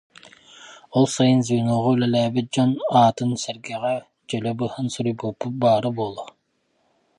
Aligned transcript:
Ол 0.97 1.05
сайын 1.15 1.41
звеноҕа 1.47 1.89
үлэлээбит 1.93 2.47
дьон 2.53 2.71
аатын 3.01 3.31
сэр- 3.43 3.63
гэҕэ 3.65 3.95
дьөлө 4.27 4.51
быһан 4.59 4.87
суруйбуппут 4.93 5.53
баара 5.61 5.89
буолуо 5.97 6.27